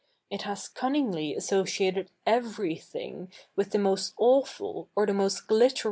It 0.31 0.41
has 0.41 0.67
cunningly 0.67 1.35
asso 1.37 1.63
ciated 1.63 2.07
everything 2.25 3.31
with 3.55 3.69
the 3.69 3.77
most 3.77 4.15
awful 4.17 4.89
or 4.95 5.05
the 5.05 5.13
most 5.13 5.45
glitteri? 5.45 5.79